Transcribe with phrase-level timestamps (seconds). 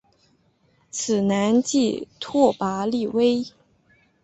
[0.89, 3.45] 此男即拓跋力微。